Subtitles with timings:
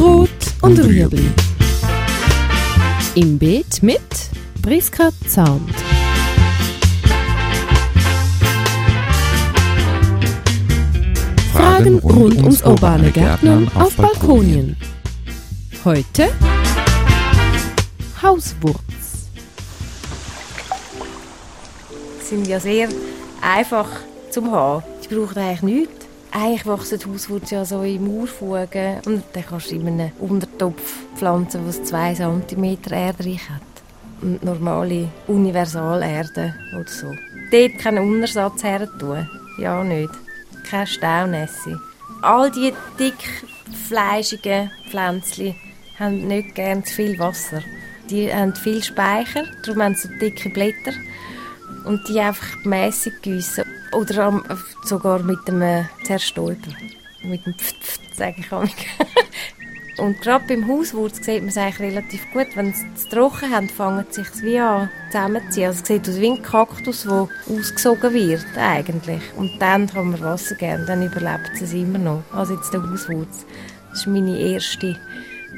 [0.00, 0.30] Rot
[0.62, 1.30] und Rüebli.
[3.16, 4.00] Im Beet mit
[4.62, 5.74] Priska Zaunt.
[11.52, 14.74] Fragen rund ums urbane Gärtnern auf Balkonien.
[15.84, 16.30] Heute
[18.22, 18.80] Hauswurz.
[22.22, 22.88] sind ja sehr
[23.42, 23.88] einfach
[24.30, 24.82] zum haben.
[25.04, 25.99] Die brauchen eigentlich nichts.
[26.32, 30.98] Eigentlich wachsen die Hauswurzeln ja so in Mauerfugen und dann kannst du in einem Untertopf
[31.16, 33.62] pflanzen, was 2 cm Erdreich hat.
[34.22, 37.06] Und normale Universalerde oder so.
[37.50, 39.28] Dort keinen Untersatz her tun.
[39.58, 40.10] Ja, nicht.
[40.68, 41.80] Keine Staunässe.
[42.22, 43.44] All die dick
[43.88, 45.54] fleischigen Pflänzchen
[45.98, 47.62] haben nicht gern zu viel Wasser.
[48.08, 50.92] Die haben viel Speicher, darum haben sie dicke Blätter
[51.84, 54.42] und die einfach mäßig gießen oder
[54.84, 55.62] sogar mit dem
[56.04, 56.56] Zerstäuber.
[57.22, 58.64] Mit dem Pft, Pft sage ich auch.
[60.00, 62.46] Und gerade beim Hauswurz sieht man es eigentlich relativ gut.
[62.54, 65.66] Wenn sie es trocken haben, fangen sie sich wie an zusammenzuziehen.
[65.66, 69.20] Also es sieht aus wie ein Kaktus, der ausgesogen wird eigentlich.
[69.36, 72.22] Und dann kann man Wasser geben, dann überlebt es immer noch.
[72.32, 73.44] Also jetzt der Hauswurz.
[73.90, 74.96] Das war meine erste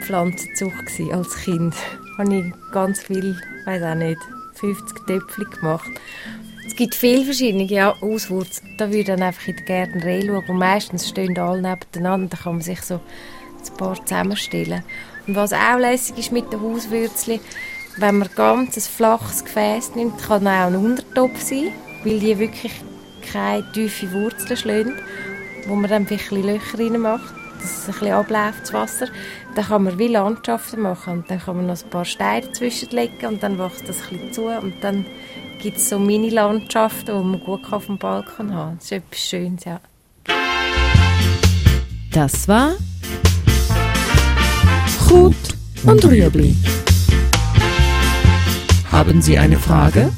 [0.00, 1.74] Pflanzenzucht als Kind.
[2.16, 4.20] Da habe ich ganz viel, weiß auch nicht,
[4.60, 5.90] 50 Töpfchen gemacht.
[6.66, 8.62] Es gibt viele verschiedene ja, Auswurz.
[8.78, 10.44] Da würde dann einfach in den Gärtnerei schauen.
[10.46, 12.36] Und meistens stehen alle nebeneinander.
[12.36, 14.84] Da kann man sich so ein paar zusammenstellen.
[15.26, 17.40] Und was auch lässig ist mit den Hauswürzeln,
[17.96, 21.72] wenn man ganz ein flaches Gefäß nimmt, kann auch ein Untertopf sein,
[22.04, 22.72] weil die wirklich
[23.32, 24.94] keine tiefe Wurzeln schlagen,
[25.66, 29.06] wo man dann ein bisschen Löcher rein macht, dass es ein bisschen abläuft, das Wasser.
[29.54, 33.28] Dann kann man wie Landschaften machen und dann kann man noch ein paar Steine zwischenlegen
[33.28, 35.06] und dann wächst das ein bisschen zu und dann
[35.60, 38.76] gibt es so Mini-Landschaften, die man gut auf dem Balkon haben kann.
[38.76, 39.80] Das ist etwas Schönes, ja.
[42.12, 42.74] Das war
[45.10, 45.34] Rot
[45.84, 46.56] und Rüebli.
[48.90, 50.10] Haben Sie eine Frage?